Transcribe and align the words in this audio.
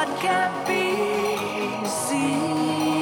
What 0.00 0.18
can 0.20 0.50
be. 0.66 1.86
See, 1.86 2.99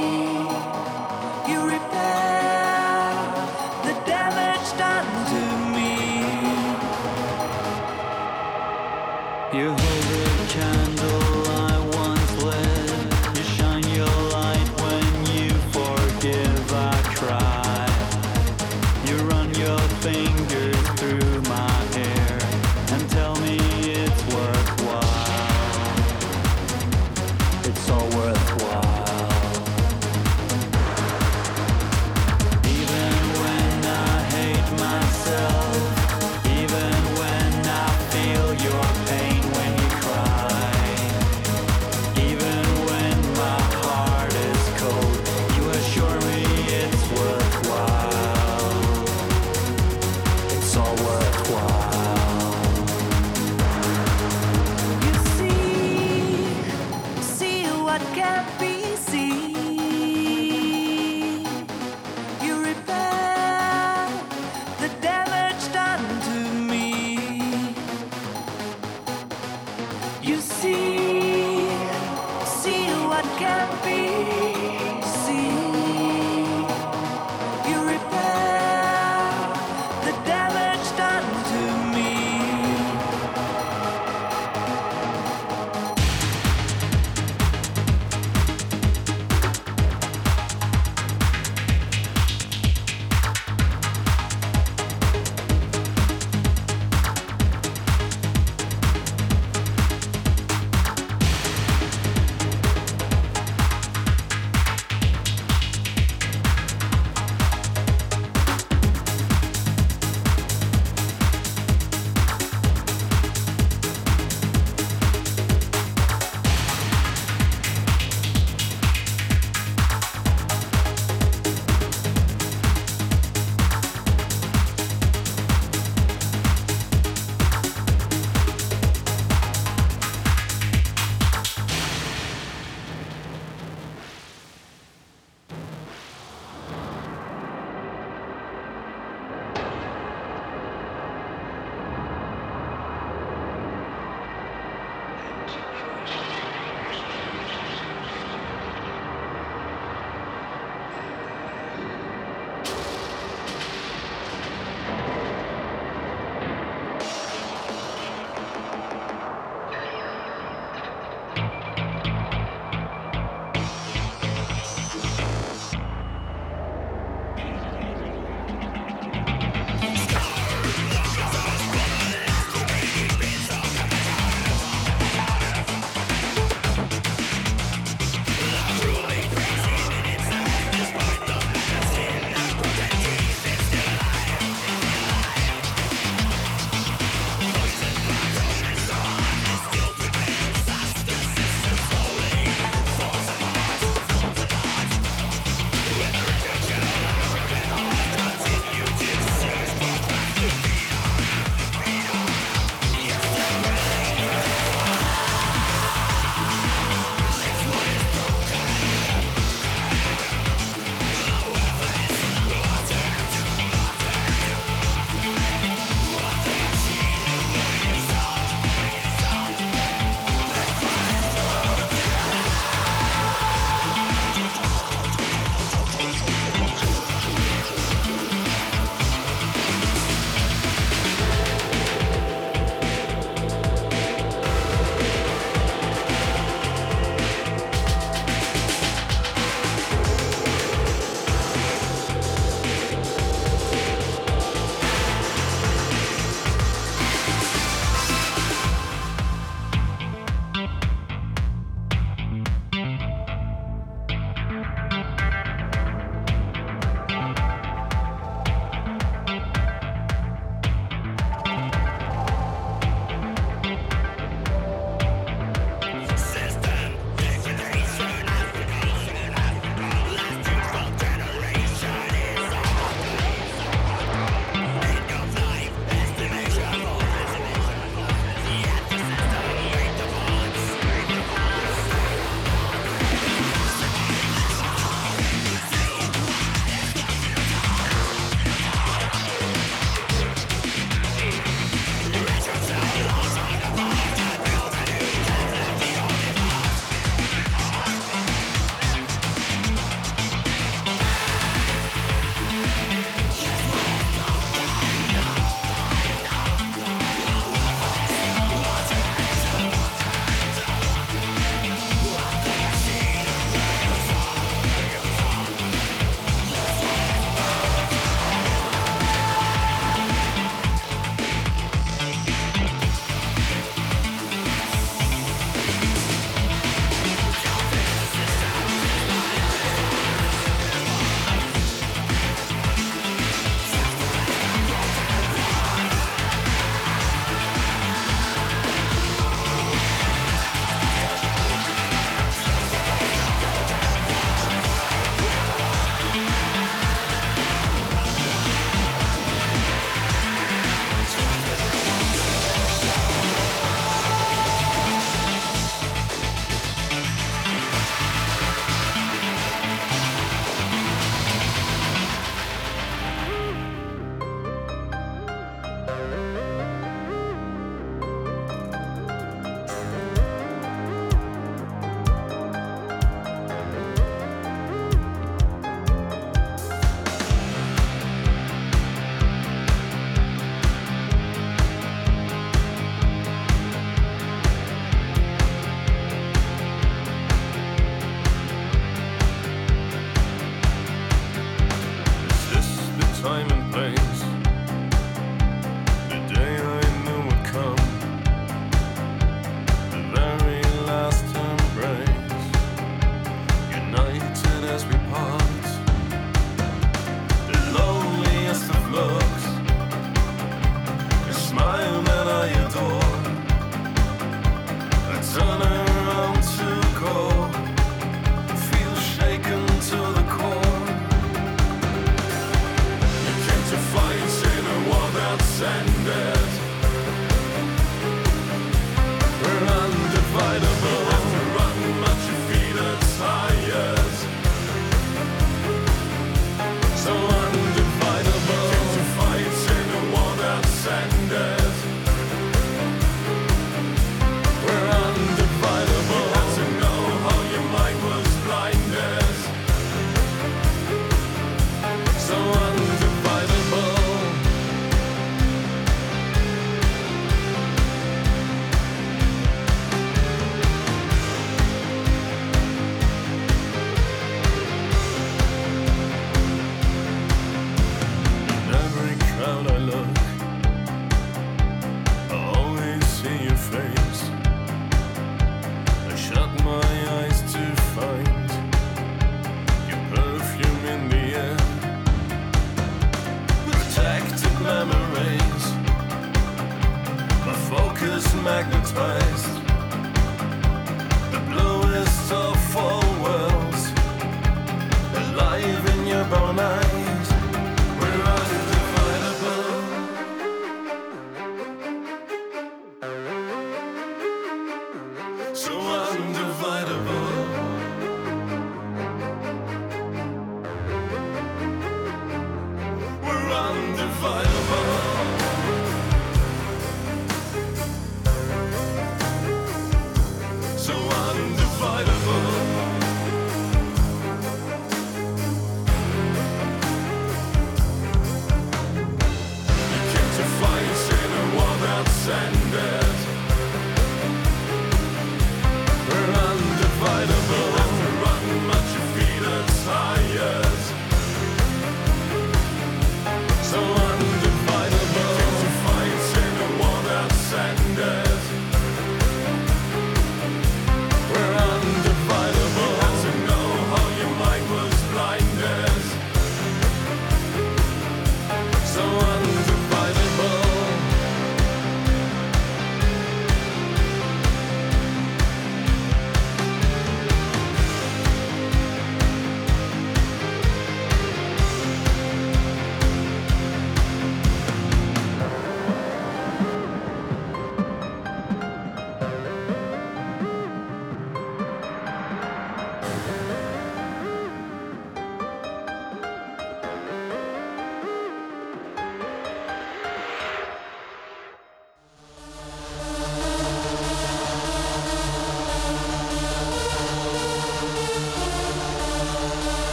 and 532.31 532.58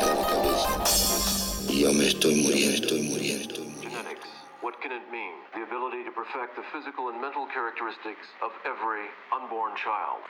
cabeza, 0.00 0.26
cabeza. 0.26 0.68
Yo 1.68 1.92
me 1.92 2.06
estoy 2.06 2.34
muriendo, 2.36 2.74
estoy 2.74 3.02
muriendo. 3.02 3.62
What 4.62 4.80
can 4.80 4.92
it 4.92 5.02
mean? 5.10 5.34
The 5.54 5.62
ability 5.62 6.04
to 6.04 6.12
perfect 6.12 6.56
the 6.56 6.62
physical 6.72 7.08
and 7.10 7.20
mental 7.20 7.46
characteristics 7.52 8.26
of 8.42 8.52
every 8.64 9.08
unborn 9.32 9.72
child. 9.76 10.22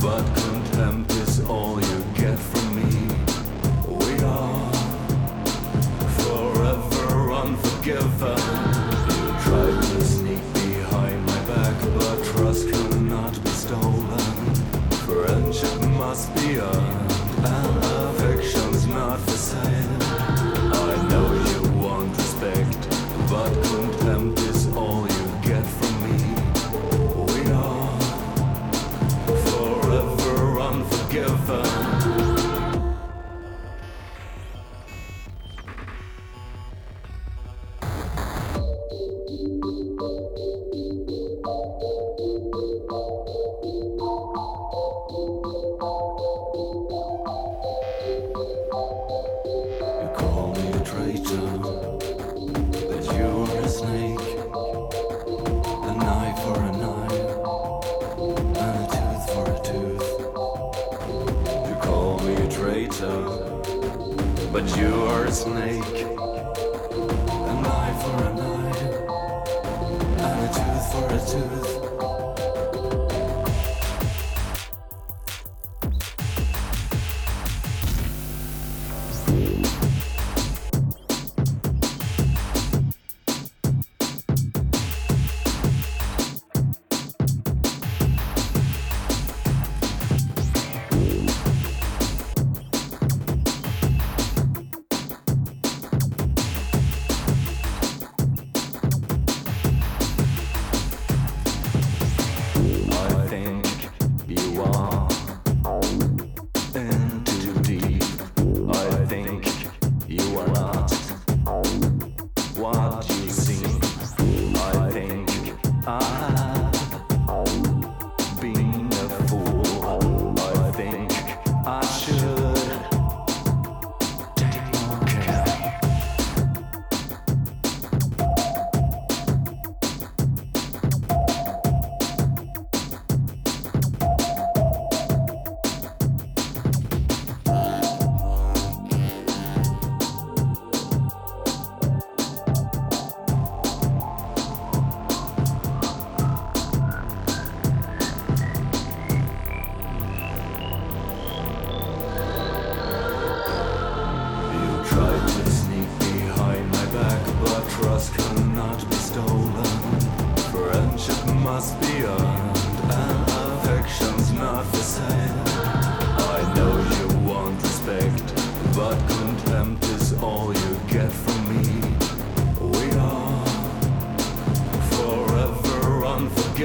But 0.00 0.45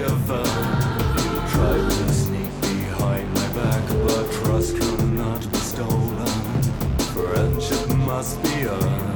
You 0.02 0.08
uh, 0.08 1.47
tried 1.52 1.91
to 1.91 2.12
sneak 2.12 2.62
behind 2.62 3.32
my 3.36 3.47
back, 3.49 3.88
but 4.04 4.32
trust 4.32 4.76
cannot 4.76 5.41
be 5.52 5.60
stolen. 5.60 6.26
Friendship 7.14 7.88
must 7.97 8.41
be 8.41 8.66
earned. 8.66 9.11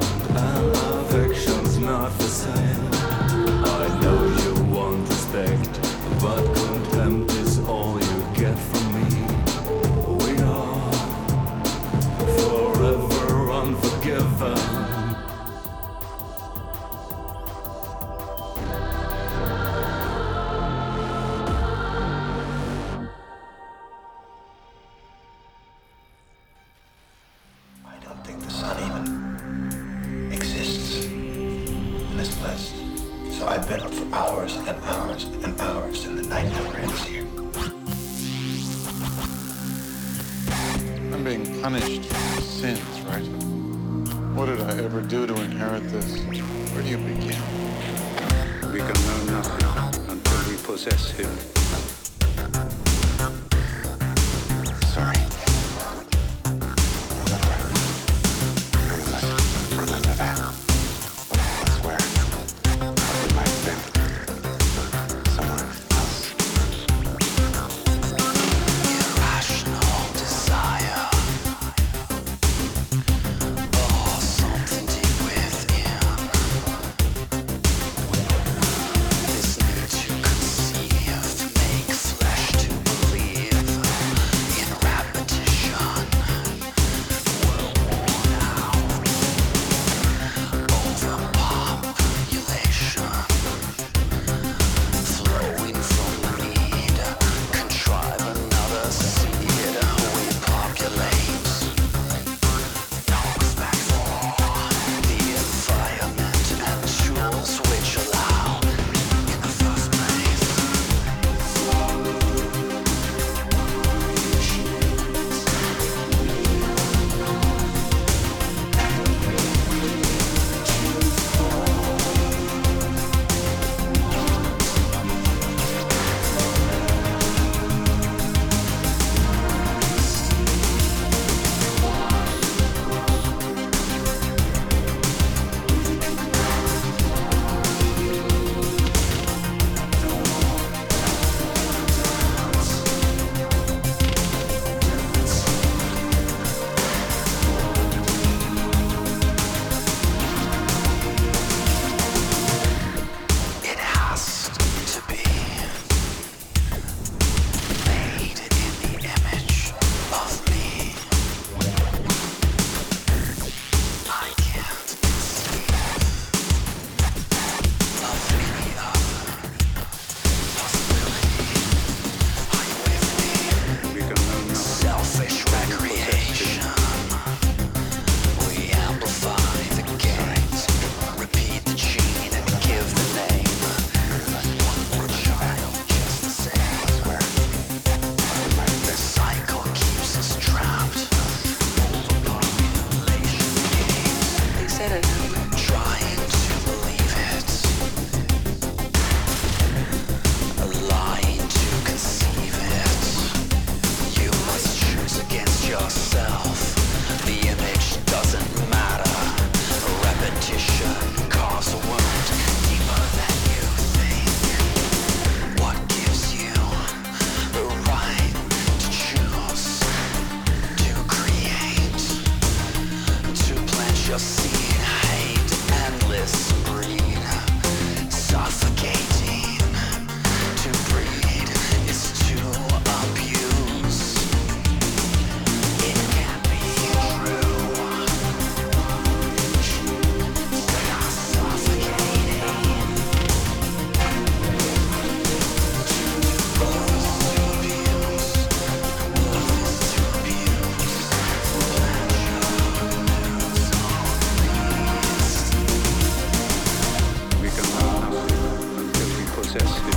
success 259.60 259.95